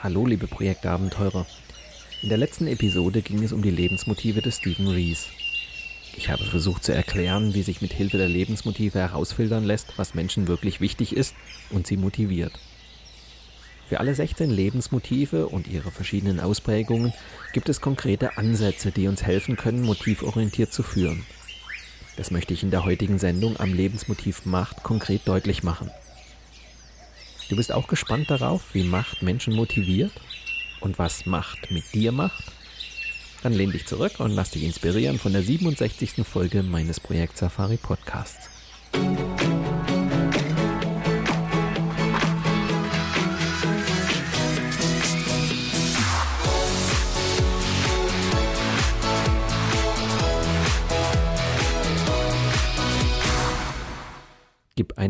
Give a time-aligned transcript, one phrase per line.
[0.00, 1.44] Hallo, liebe Projektabenteurer.
[2.22, 5.26] In der letzten Episode ging es um die Lebensmotive des Stephen Rees.
[6.16, 10.46] Ich habe versucht zu erklären, wie sich mit Hilfe der Lebensmotive herausfiltern lässt, was Menschen
[10.46, 11.34] wirklich wichtig ist
[11.70, 12.52] und sie motiviert.
[13.88, 17.12] Für alle 16 Lebensmotive und ihre verschiedenen Ausprägungen
[17.52, 21.26] gibt es konkrete Ansätze, die uns helfen können, motivorientiert zu führen.
[22.16, 25.90] Das möchte ich in der heutigen Sendung am Lebensmotiv Macht konkret deutlich machen.
[27.48, 30.12] Du bist auch gespannt darauf, wie Macht Menschen motiviert
[30.80, 32.44] und was Macht mit dir macht?
[33.42, 36.26] Dann lehn dich zurück und lass dich inspirieren von der 67.
[36.26, 38.50] Folge meines Projekt Safari Podcasts.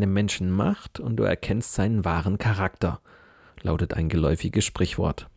[0.02, 3.00] Einem Menschen Macht und du erkennst seinen wahren Charakter,
[3.62, 5.28] lautet ein geläufiges Sprichwort.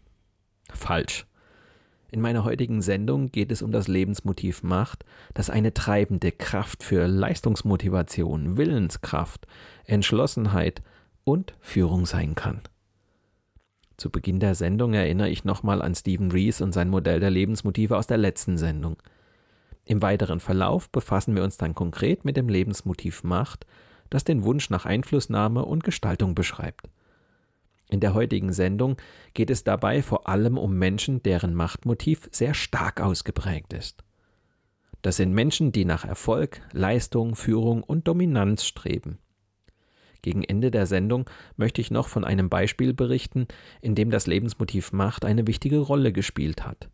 [0.71, 1.25] Falsch.
[2.11, 7.07] In meiner heutigen Sendung geht es um das Lebensmotiv Macht, das eine treibende Kraft für
[7.07, 9.47] Leistungsmotivation, Willenskraft,
[9.85, 10.81] Entschlossenheit
[11.23, 12.61] und Führung sein kann.
[13.97, 17.95] Zu Beginn der Sendung erinnere ich nochmal an Stephen Rees und sein Modell der Lebensmotive
[17.97, 18.97] aus der letzten Sendung.
[19.85, 23.65] Im weiteren Verlauf befassen wir uns dann konkret mit dem Lebensmotiv Macht,
[24.11, 26.87] das den Wunsch nach Einflussnahme und Gestaltung beschreibt.
[27.89, 28.97] In der heutigen Sendung
[29.33, 34.03] geht es dabei vor allem um Menschen, deren Machtmotiv sehr stark ausgeprägt ist.
[35.01, 39.17] Das sind Menschen, die nach Erfolg, Leistung, Führung und Dominanz streben.
[40.21, 41.27] Gegen Ende der Sendung
[41.57, 43.47] möchte ich noch von einem Beispiel berichten,
[43.81, 46.89] in dem das Lebensmotiv Macht eine wichtige Rolle gespielt hat.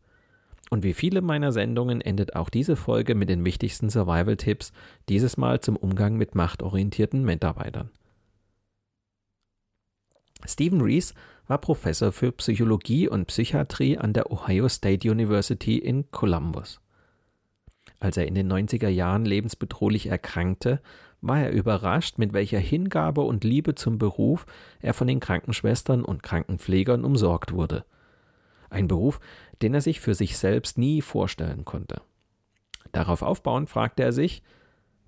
[0.70, 4.74] Und wie viele meiner Sendungen endet auch diese Folge mit den wichtigsten Survival-Tipps,
[5.08, 7.90] dieses Mal zum Umgang mit machtorientierten Mitarbeitern.
[10.46, 11.14] Stephen Rees
[11.48, 16.82] war Professor für Psychologie und Psychiatrie an der Ohio State University in Columbus.
[18.00, 20.82] Als er in den 90er Jahren lebensbedrohlich erkrankte,
[21.22, 24.46] war er überrascht, mit welcher Hingabe und Liebe zum Beruf
[24.82, 27.86] er von den Krankenschwestern und Krankenpflegern umsorgt wurde–
[28.70, 29.20] ein Beruf,
[29.62, 32.02] den er sich für sich selbst nie vorstellen konnte.
[32.92, 34.44] Darauf aufbauend fragte er sich,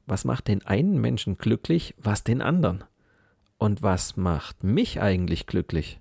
[0.05, 2.83] was macht den einen Menschen glücklich, was den anderen?
[3.57, 5.99] Und was macht mich eigentlich glücklich?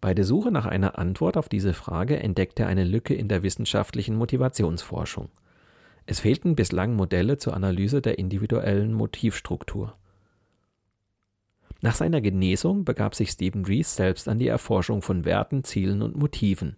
[0.00, 3.42] Bei der Suche nach einer Antwort auf diese Frage entdeckte er eine Lücke in der
[3.42, 5.28] wissenschaftlichen Motivationsforschung.
[6.06, 9.94] Es fehlten bislang Modelle zur Analyse der individuellen Motivstruktur.
[11.82, 16.16] Nach seiner Genesung begab sich Stephen Rees selbst an die Erforschung von Werten, Zielen und
[16.16, 16.76] Motiven.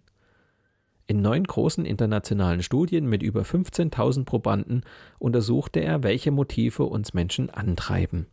[1.05, 4.83] In neun großen internationalen Studien mit über 15.000 Probanden
[5.19, 8.27] untersuchte er, welche Motive uns Menschen antreiben.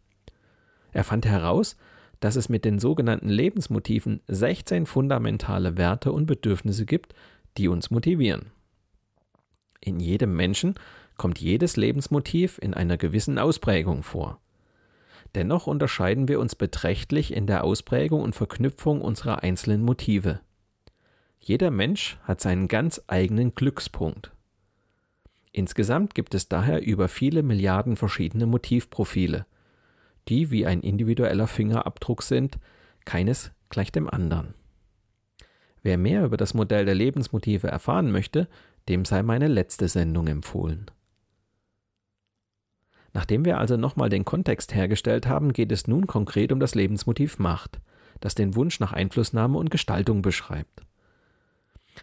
[0.93, 1.76] Er fand heraus,
[2.20, 7.14] dass es mit den sogenannten Lebensmotiven 16 fundamentale Werte und Bedürfnisse gibt,
[7.56, 8.52] die uns motivieren.
[9.81, 10.75] In jedem Menschen
[11.17, 14.40] kommt jedes Lebensmotiv in einer gewissen Ausprägung vor.
[15.35, 20.41] Dennoch unterscheiden wir uns beträchtlich in der Ausprägung und Verknüpfung unserer einzelnen Motive.
[21.38, 24.32] Jeder Mensch hat seinen ganz eigenen Glückspunkt.
[25.53, 29.47] Insgesamt gibt es daher über viele Milliarden verschiedene Motivprofile,
[30.29, 32.59] die wie ein individueller Fingerabdruck sind,
[33.05, 34.55] keines gleich dem anderen.
[35.82, 38.49] Wer mehr über das Modell der Lebensmotive erfahren möchte,
[38.88, 40.91] dem sei meine letzte Sendung empfohlen.
[43.12, 47.38] Nachdem wir also nochmal den Kontext hergestellt haben, geht es nun konkret um das Lebensmotiv
[47.38, 47.80] Macht,
[48.20, 50.82] das den Wunsch nach Einflussnahme und Gestaltung beschreibt.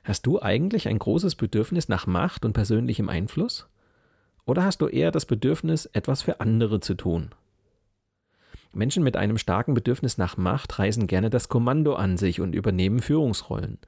[0.03, 3.67] Hast du eigentlich ein großes Bedürfnis nach Macht und persönlichem Einfluss?
[4.45, 7.29] Oder hast du eher das Bedürfnis, etwas für andere zu tun?
[8.73, 12.99] Menschen mit einem starken Bedürfnis nach Macht reißen gerne das Kommando an sich und übernehmen
[12.99, 13.79] Führungsrollen.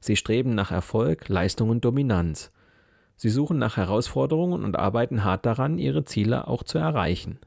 [0.00, 2.52] Sie streben nach Erfolg, Leistung und Dominanz.
[3.18, 7.40] Sie suchen nach Herausforderungen und arbeiten hart daran, ihre Ziele auch zu erreichen.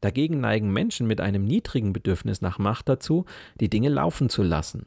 [0.00, 3.24] Dagegen neigen Menschen mit einem niedrigen Bedürfnis nach Macht dazu,
[3.60, 4.86] die Dinge laufen zu lassen,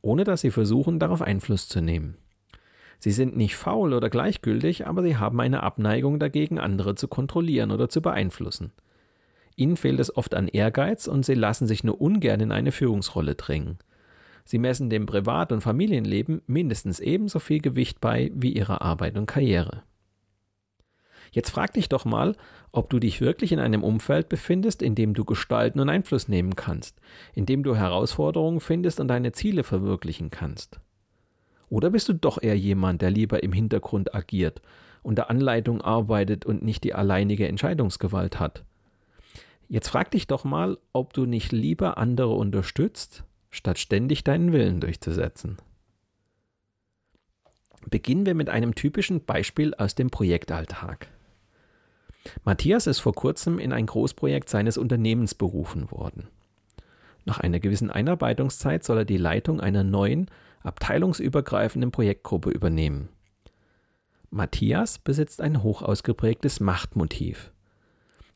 [0.00, 2.16] ohne dass sie versuchen, darauf Einfluss zu nehmen.
[3.00, 7.72] Sie sind nicht faul oder gleichgültig, aber sie haben eine Abneigung dagegen, andere zu kontrollieren
[7.72, 8.72] oder zu beeinflussen.
[9.56, 13.34] Ihnen fehlt es oft an Ehrgeiz und sie lassen sich nur ungern in eine Führungsrolle
[13.34, 13.78] drängen.
[14.48, 19.26] Sie messen dem Privat- und Familienleben mindestens ebenso viel Gewicht bei wie ihrer Arbeit und
[19.26, 19.82] Karriere.
[21.32, 22.34] Jetzt frag dich doch mal,
[22.72, 26.56] ob du dich wirklich in einem Umfeld befindest, in dem du gestalten und Einfluss nehmen
[26.56, 26.98] kannst,
[27.34, 30.80] in dem du Herausforderungen findest und deine Ziele verwirklichen kannst.
[31.68, 34.62] Oder bist du doch eher jemand, der lieber im Hintergrund agiert,
[35.02, 38.64] unter Anleitung arbeitet und nicht die alleinige Entscheidungsgewalt hat?
[39.68, 44.80] Jetzt frag dich doch mal, ob du nicht lieber andere unterstützt, statt ständig deinen Willen
[44.80, 45.58] durchzusetzen.
[47.86, 51.08] Beginnen wir mit einem typischen Beispiel aus dem Projektalltag.
[52.44, 56.28] Matthias ist vor kurzem in ein Großprojekt seines Unternehmens berufen worden.
[57.24, 60.30] Nach einer gewissen Einarbeitungszeit soll er die Leitung einer neuen,
[60.62, 63.08] abteilungsübergreifenden Projektgruppe übernehmen.
[64.30, 67.50] Matthias besitzt ein hoch ausgeprägtes Machtmotiv.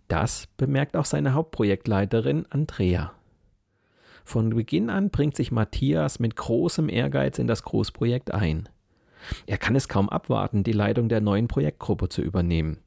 [0.08, 3.12] Das bemerkt auch seine Hauptprojektleiterin Andrea.
[4.24, 8.68] Von Beginn an bringt sich Matthias mit großem Ehrgeiz in das Großprojekt ein.
[9.46, 12.78] Er kann es kaum abwarten, die Leitung der neuen Projektgruppe zu übernehmen.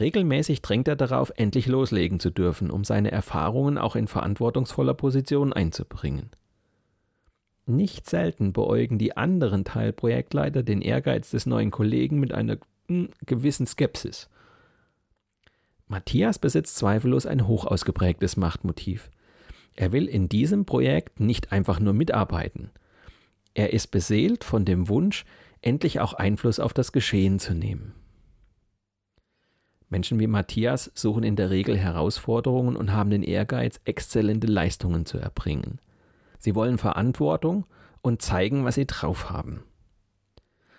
[0.00, 5.52] Regelmäßig drängt er darauf, endlich loslegen zu dürfen, um seine Erfahrungen auch in verantwortungsvoller Position
[5.52, 6.30] einzubringen.
[7.66, 12.58] Nicht selten beäugen die anderen Teilprojektleiter den Ehrgeiz des neuen Kollegen mit einer
[12.88, 14.28] hm, gewissen Skepsis.
[15.86, 19.10] Matthias besitzt zweifellos ein hoch ausgeprägtes Machtmotiv.
[19.76, 22.70] Er will in diesem Projekt nicht einfach nur mitarbeiten.
[23.54, 25.24] Er ist beseelt von dem Wunsch,
[25.62, 27.94] endlich auch Einfluss auf das Geschehen zu nehmen.
[29.88, 35.18] Menschen wie Matthias suchen in der Regel Herausforderungen und haben den Ehrgeiz, exzellente Leistungen zu
[35.18, 35.78] erbringen.
[36.38, 37.64] Sie wollen Verantwortung
[38.02, 39.62] und zeigen, was sie drauf haben.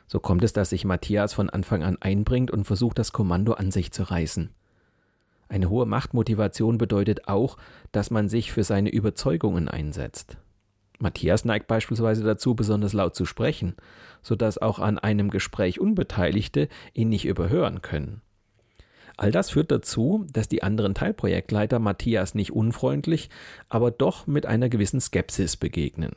[0.08, 3.72] So kommt es, dass sich Matthias von Anfang an einbringt und versucht, das Kommando an
[3.72, 4.52] sich zu reißen.
[5.48, 7.58] Eine hohe Machtmotivation bedeutet auch,
[7.92, 10.38] dass man sich für seine Überzeugungen einsetzt.
[11.00, 13.76] Matthias neigt beispielsweise dazu, besonders laut zu sprechen,
[14.22, 18.22] sodass auch an einem Gespräch Unbeteiligte ihn nicht überhören können.
[19.18, 23.30] All das führt dazu, dass die anderen Teilprojektleiter Matthias nicht unfreundlich,
[23.70, 26.14] aber doch mit einer gewissen Skepsis begegnen.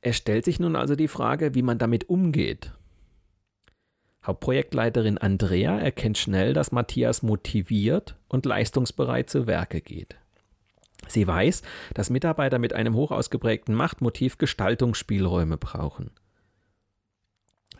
[0.00, 2.72] Es stellt sich nun also die Frage, wie man damit umgeht.
[4.26, 10.16] Hauptprojektleiterin Andrea erkennt schnell, dass Matthias motiviert und leistungsbereit zu Werke geht.
[11.06, 11.62] Sie weiß,
[11.92, 16.10] dass Mitarbeiter mit einem hoch ausgeprägten Machtmotiv Gestaltungsspielräume brauchen.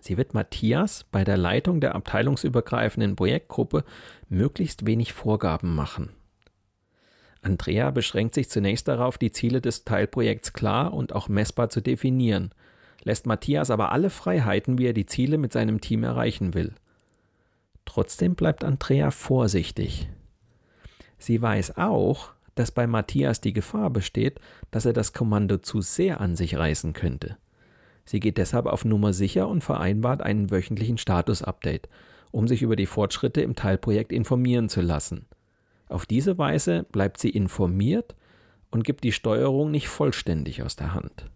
[0.01, 3.85] Sie wird Matthias bei der Leitung der abteilungsübergreifenden Projektgruppe
[4.29, 6.11] möglichst wenig Vorgaben machen.
[7.41, 12.53] Andrea beschränkt sich zunächst darauf, die Ziele des Teilprojekts klar und auch messbar zu definieren
[13.05, 16.73] lässt Matthias aber alle Freiheiten, wie er die Ziele mit seinem Team erreichen will.
[17.85, 20.09] Trotzdem bleibt Andrea vorsichtig.
[21.19, 26.21] Sie weiß auch, dass bei Matthias die Gefahr besteht, dass er das Kommando zu sehr
[26.21, 27.37] an sich reißen könnte.
[28.05, 31.89] Sie geht deshalb auf Nummer sicher und vereinbart einen wöchentlichen Status-Update,
[32.31, 35.27] um sich über die Fortschritte im Teilprojekt informieren zu lassen.
[35.89, 38.15] Auf diese Weise bleibt sie informiert
[38.71, 41.31] und gibt die Steuerung nicht vollständig aus der Hand.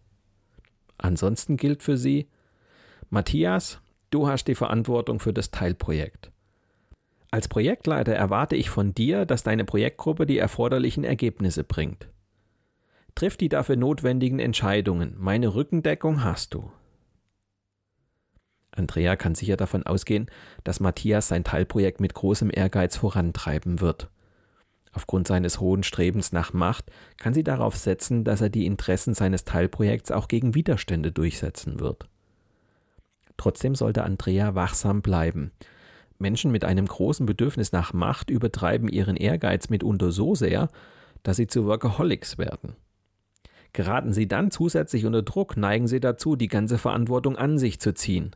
[0.98, 2.28] Ansonsten gilt für sie,
[3.08, 6.30] Matthias, du hast die Verantwortung für das Teilprojekt.
[7.30, 12.08] Als Projektleiter erwarte ich von dir, dass deine Projektgruppe die erforderlichen Ergebnisse bringt.
[13.14, 15.14] Triff die dafür notwendigen Entscheidungen.
[15.18, 16.70] Meine Rückendeckung hast du.
[18.70, 20.30] Andrea kann sicher davon ausgehen,
[20.64, 24.08] dass Matthias sein Teilprojekt mit großem Ehrgeiz vorantreiben wird.
[24.92, 29.44] Aufgrund seines hohen Strebens nach Macht kann sie darauf setzen, dass er die Interessen seines
[29.44, 32.08] Teilprojekts auch gegen Widerstände durchsetzen wird.
[33.36, 35.52] Trotzdem sollte Andrea wachsam bleiben.
[36.18, 40.68] Menschen mit einem großen Bedürfnis nach Macht übertreiben ihren Ehrgeiz mitunter so sehr,
[41.22, 42.74] dass sie zu Workaholics werden.
[43.72, 47.94] Geraten sie dann zusätzlich unter Druck, neigen sie dazu, die ganze Verantwortung an sich zu
[47.94, 48.32] ziehen.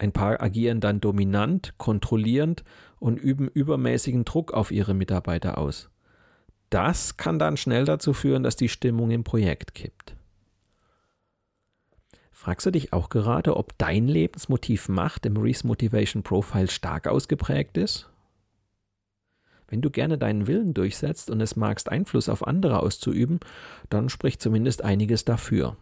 [0.00, 2.64] Ein paar agieren dann dominant, kontrollierend
[3.00, 5.90] und üben übermäßigen Druck auf ihre Mitarbeiter aus.
[6.70, 10.16] Das kann dann schnell dazu führen, dass die Stimmung im Projekt kippt.
[12.32, 17.76] Fragst du dich auch gerade, ob dein Lebensmotiv Macht im Reese Motivation Profile stark ausgeprägt
[17.76, 18.08] ist?
[19.68, 23.38] Wenn du gerne deinen Willen durchsetzt und es magst, Einfluss auf andere auszuüben,
[23.90, 25.76] dann spricht zumindest einiges dafür.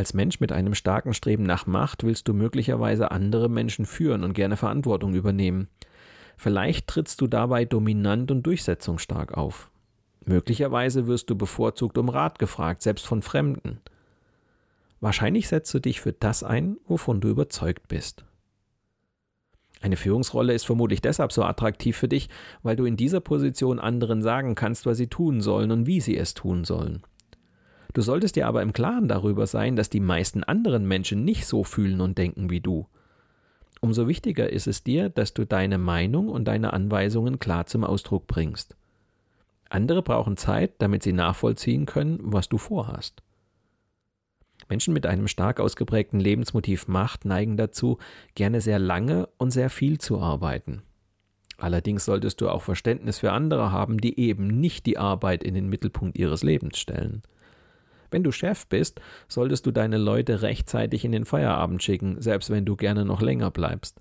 [0.00, 4.32] Als Mensch mit einem starken Streben nach Macht willst du möglicherweise andere Menschen führen und
[4.32, 5.68] gerne Verantwortung übernehmen.
[6.38, 9.70] Vielleicht trittst du dabei dominant und durchsetzungsstark auf.
[10.24, 13.82] Möglicherweise wirst du bevorzugt um Rat gefragt, selbst von Fremden.
[15.00, 18.24] Wahrscheinlich setzt du dich für das ein, wovon du überzeugt bist.
[19.82, 22.30] Eine Führungsrolle ist vermutlich deshalb so attraktiv für dich,
[22.62, 26.16] weil du in dieser Position anderen sagen kannst, was sie tun sollen und wie sie
[26.16, 27.02] es tun sollen.
[27.92, 31.64] Du solltest dir aber im Klaren darüber sein, dass die meisten anderen Menschen nicht so
[31.64, 32.86] fühlen und denken wie du.
[33.80, 38.26] Umso wichtiger ist es dir, dass du deine Meinung und deine Anweisungen klar zum Ausdruck
[38.26, 38.76] bringst.
[39.70, 43.22] Andere brauchen Zeit, damit sie nachvollziehen können, was du vorhast.
[44.68, 47.98] Menschen mit einem stark ausgeprägten Lebensmotiv Macht neigen dazu,
[48.34, 50.82] gerne sehr lange und sehr viel zu arbeiten.
[51.56, 55.68] Allerdings solltest du auch Verständnis für andere haben, die eben nicht die Arbeit in den
[55.68, 57.22] Mittelpunkt ihres Lebens stellen.
[58.10, 62.64] Wenn du Chef bist, solltest du deine Leute rechtzeitig in den Feierabend schicken, selbst wenn
[62.64, 64.00] du gerne noch länger bleibst.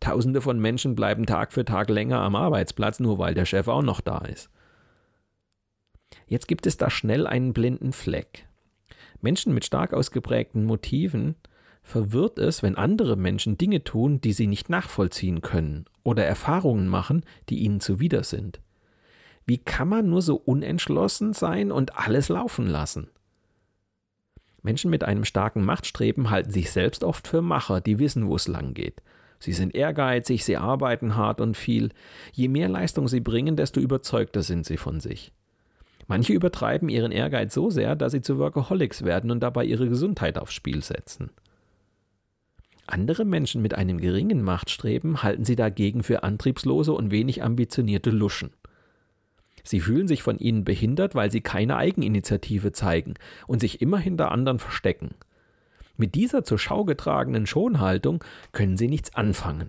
[0.00, 3.82] Tausende von Menschen bleiben Tag für Tag länger am Arbeitsplatz, nur weil der Chef auch
[3.82, 4.50] noch da ist.
[6.26, 8.46] Jetzt gibt es da schnell einen blinden Fleck.
[9.20, 11.34] Menschen mit stark ausgeprägten Motiven
[11.82, 17.24] verwirrt es, wenn andere Menschen Dinge tun, die sie nicht nachvollziehen können oder Erfahrungen machen,
[17.48, 18.60] die ihnen zuwider sind.
[19.46, 23.08] Wie kann man nur so unentschlossen sein und alles laufen lassen?
[24.62, 28.48] Menschen mit einem starken Machtstreben halten sich selbst oft für Macher, die wissen, wo es
[28.48, 29.02] lang geht.
[29.38, 31.90] Sie sind ehrgeizig, sie arbeiten hart und viel.
[32.32, 35.32] Je mehr Leistung sie bringen, desto überzeugter sind sie von sich.
[36.08, 40.38] Manche übertreiben ihren Ehrgeiz so sehr, dass sie zu Workaholics werden und dabei ihre Gesundheit
[40.38, 41.30] aufs Spiel setzen.
[42.86, 48.50] Andere Menschen mit einem geringen Machtstreben halten sie dagegen für antriebslose und wenig ambitionierte Luschen.
[49.68, 53.12] Sie fühlen sich von ihnen behindert, weil sie keine Eigeninitiative zeigen
[53.46, 55.10] und sich immer hinter anderen verstecken.
[55.98, 59.68] Mit dieser zur Schau getragenen Schonhaltung können sie nichts anfangen.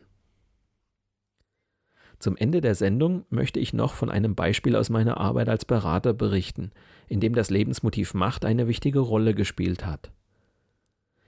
[2.17, 6.13] Zum Ende der Sendung möchte ich noch von einem Beispiel aus meiner Arbeit als Berater
[6.13, 6.71] berichten,
[7.09, 10.13] in dem das Lebensmotiv Macht eine wichtige Rolle gespielt hat.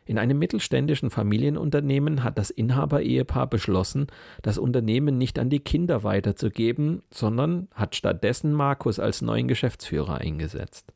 [0.05, 4.07] In einem mittelständischen Familienunternehmen hat das Inhaber-Ehepaar beschlossen,
[4.41, 10.93] das Unternehmen nicht an die Kinder weiterzugeben, sondern hat stattdessen Markus als neuen Geschäftsführer eingesetzt.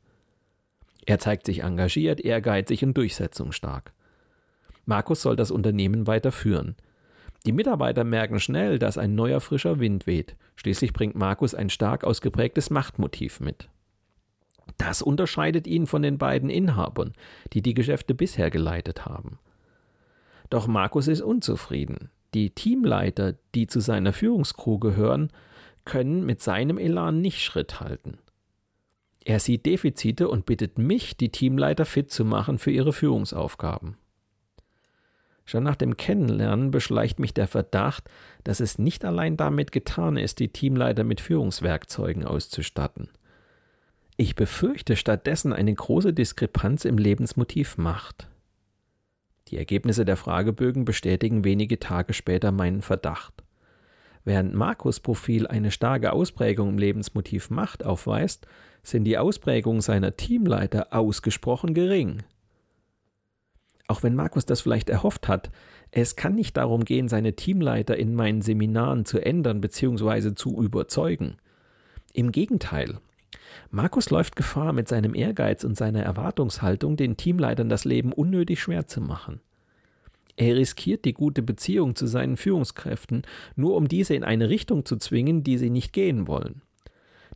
[1.06, 3.94] Er zeigt sich engagiert, ehrgeizig und durchsetzungsstark.
[4.86, 6.76] Markus soll das Unternehmen weiterführen.
[7.46, 10.36] Die Mitarbeiter merken schnell, dass ein neuer frischer Wind weht.
[10.56, 13.70] Schließlich bringt Markus ein stark ausgeprägtes Machtmotiv mit.
[14.78, 17.14] Das unterscheidet ihn von den beiden Inhabern,
[17.54, 19.40] die die Geschäfte bisher geleitet haben.
[20.50, 22.10] Doch Markus ist unzufrieden.
[22.34, 25.32] Die Teamleiter, die zu seiner Führungskrew gehören,
[25.86, 28.18] können mit seinem Elan nicht Schritt halten.
[29.24, 33.98] Er sieht Defizite und bittet mich, die Teamleiter fit zu machen für ihre Führungsaufgaben.
[35.46, 38.10] Schon nach dem Kennenlernen beschleicht mich der Verdacht,
[38.44, 43.10] dass es nicht allein damit getan ist, die Teamleiter mit Führungswerkzeugen auszustatten.
[44.18, 48.30] Ich befürchte stattdessen eine große Diskrepanz im Lebensmotiv Macht.
[49.50, 53.44] Die Ergebnisse der Fragebögen bestätigen wenige Tage später meinen Verdacht.
[54.24, 58.48] Während Markus Profil eine starke Ausprägung im Lebensmotiv Macht aufweist,
[58.84, 62.24] sind die Ausprägungen seiner Teamleiter ausgesprochen gering.
[63.88, 65.52] Auch wenn Markus das vielleicht erhofft hat,
[65.92, 70.34] es kann nicht darum gehen, seine Teamleiter in meinen Seminaren zu ändern bzw.
[70.36, 71.38] zu überzeugen.
[72.14, 73.00] Im Gegenteil.
[73.72, 78.88] Markus läuft Gefahr, mit seinem Ehrgeiz und seiner Erwartungshaltung den Teamleitern das Leben unnötig schwer
[78.88, 79.42] zu machen.
[80.38, 83.24] Er riskiert die gute Beziehung zu seinen Führungskräften,
[83.56, 86.62] nur um diese in eine Richtung zu zwingen, die sie nicht gehen wollen.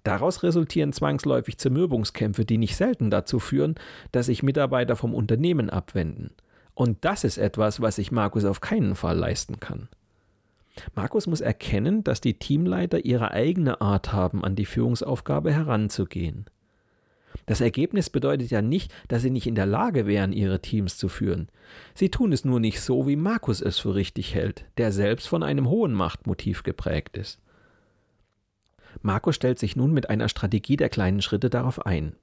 [0.04, 3.76] Daraus resultieren zwangsläufig Zermürbungskämpfe, die nicht selten dazu führen,
[4.12, 6.32] dass sich Mitarbeiter vom Unternehmen abwenden.
[6.74, 9.90] Und das ist etwas, was sich Markus auf keinen Fall leisten kann.
[10.96, 16.46] Markus muss erkennen, dass die Teamleiter ihre eigene Art haben, an die Führungsaufgabe heranzugehen.
[17.46, 21.10] Das Ergebnis bedeutet ja nicht, dass sie nicht in der Lage wären, ihre Teams zu
[21.10, 21.50] führen.
[21.94, 25.44] Sie tun es nur nicht so, wie Markus es für richtig hält, der selbst von
[25.44, 27.40] einem hohen Machtmotiv geprägt ist.
[29.02, 32.16] Marco stellt sich nun mit einer Strategie der kleinen Schritte darauf ein.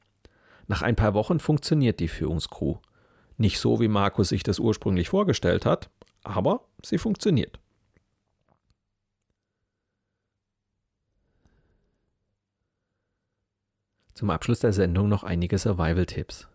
[0.66, 2.76] Nach ein paar Wochen funktioniert die Führungskrew.
[3.38, 5.90] Nicht so, wie Markus sich das ursprünglich vorgestellt hat,
[6.24, 7.60] Aber sie funktioniert.
[14.16, 16.48] Zum Abschluss der Sendung noch einige Survival-Tipps.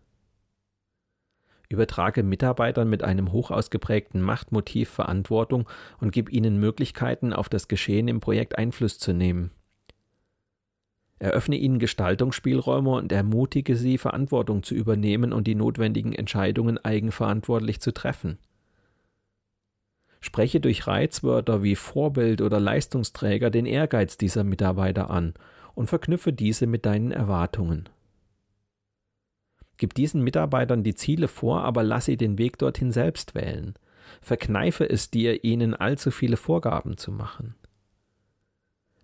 [1.68, 5.68] Übertrage Mitarbeitern mit einem hoch ausgeprägten Machtmotiv Verantwortung
[6.00, 9.52] und gib ihnen Möglichkeiten, auf das Geschehen im Projekt Einfluss zu nehmen.
[11.20, 17.94] Eröffne ihnen Gestaltungsspielräume und ermutige sie, Verantwortung zu übernehmen und die notwendigen Entscheidungen eigenverantwortlich zu
[17.94, 18.38] treffen.
[20.20, 25.34] Spreche durch Reizwörter wie Vorbild oder Leistungsträger den Ehrgeiz dieser Mitarbeiter an
[25.74, 27.88] und verknüpfe diese mit deinen Erwartungen.
[29.76, 33.74] Gib diesen Mitarbeitern die Ziele vor, aber lass sie den Weg dorthin selbst wählen.
[34.20, 37.54] Verkneife es dir, ihnen allzu viele Vorgaben zu machen.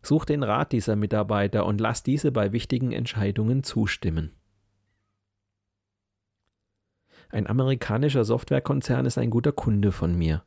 [0.03, 4.33] Such den Rat dieser Mitarbeiter und lass diese bei wichtigen Entscheidungen zustimmen.
[7.31, 10.45] Ein amerikanischer Softwarekonzern ist ein guter Kunde von mir.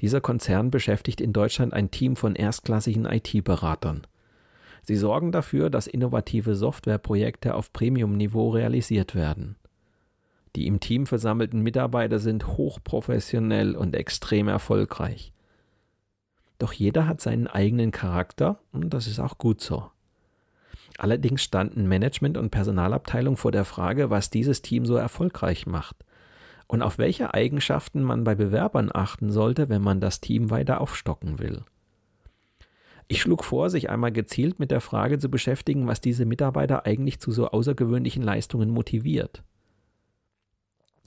[0.00, 4.06] Dieser Konzern beschäftigt in Deutschland ein Team von erstklassigen IT-Beratern.
[4.84, 9.56] Sie sorgen dafür, dass innovative Softwareprojekte auf Premium-Niveau realisiert werden.
[10.56, 15.32] Die im Team versammelten Mitarbeiter sind hochprofessionell und extrem erfolgreich.
[16.58, 19.90] Doch jeder hat seinen eigenen Charakter und das ist auch gut so.
[20.98, 25.96] Allerdings standen Management und Personalabteilung vor der Frage, was dieses Team so erfolgreich macht
[26.68, 31.38] und auf welche Eigenschaften man bei Bewerbern achten sollte, wenn man das Team weiter aufstocken
[31.38, 31.64] will.
[33.06, 37.20] Ich schlug vor, sich einmal gezielt mit der Frage zu beschäftigen, was diese Mitarbeiter eigentlich
[37.20, 39.42] zu so außergewöhnlichen Leistungen motiviert.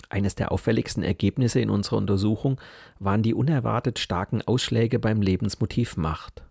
[0.09, 2.61] Eines der auffälligsten Ergebnisse in unserer Untersuchung
[2.99, 6.43] waren die unerwartet starken Ausschläge beim Lebensmotiv Macht.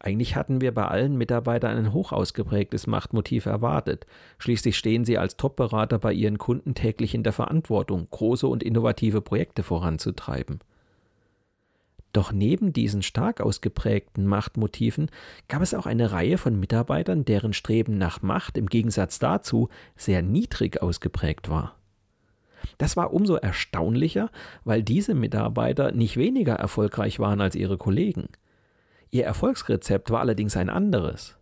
[0.00, 4.06] Eigentlich hatten wir bei allen Mitarbeitern ein hoch ausgeprägtes Machtmotiv erwartet.
[4.38, 9.20] Schließlich stehen sie als Top-Berater bei ihren Kunden täglich in der Verantwortung, große und innovative
[9.20, 10.60] Projekte voranzutreiben.
[12.18, 15.08] Doch neben diesen stark ausgeprägten Machtmotiven
[15.46, 20.20] gab es auch eine Reihe von Mitarbeitern, deren Streben nach Macht im Gegensatz dazu sehr
[20.20, 21.76] niedrig ausgeprägt war.
[22.76, 24.32] Das war umso erstaunlicher,
[24.64, 28.30] weil diese Mitarbeiter nicht weniger erfolgreich waren als ihre Kollegen.
[29.12, 31.36] Ihr Erfolgsrezept war allerdings ein anderes.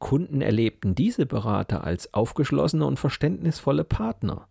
[0.00, 4.48] Kunden erlebten diese Berater als aufgeschlossene und verständnisvolle Partner.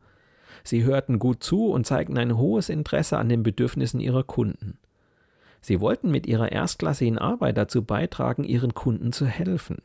[0.64, 4.78] Sie hörten gut zu und zeigten ein hohes Interesse an den Bedürfnissen ihrer Kunden.
[5.62, 9.78] Sie wollten mit ihrer erstklassigen Arbeit dazu beitragen, ihren Kunden zu helfen.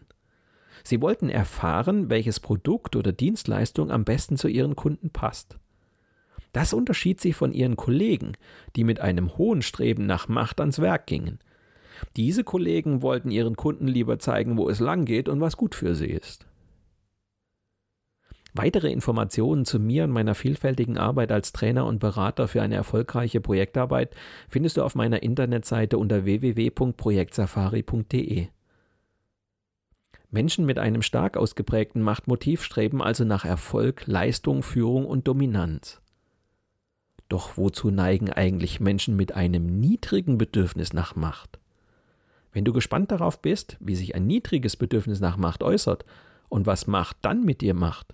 [0.82, 5.58] Sie wollten erfahren, welches Produkt oder Dienstleistung am besten zu ihren Kunden passt.
[6.52, 8.32] Das unterschied sie von ihren Kollegen,
[8.76, 11.40] die mit einem hohen Streben nach Macht ans Werk gingen.
[12.16, 15.94] Diese Kollegen wollten ihren Kunden lieber zeigen, wo es lang geht und was gut für
[15.94, 16.46] sie ist.
[18.56, 23.40] Weitere Informationen zu mir und meiner vielfältigen Arbeit als Trainer und Berater für eine erfolgreiche
[23.40, 24.14] Projektarbeit
[24.48, 28.46] findest du auf meiner Internetseite unter www.projektsafari.de.
[30.30, 36.00] Menschen mit einem stark ausgeprägten Machtmotiv streben also nach Erfolg, Leistung, Führung und Dominanz.
[37.28, 41.58] Doch wozu neigen eigentlich Menschen mit einem niedrigen Bedürfnis nach Macht?
[42.52, 46.04] Wenn du gespannt darauf bist, wie sich ein niedriges Bedürfnis nach Macht äußert
[46.48, 48.13] und was Macht dann mit dir macht,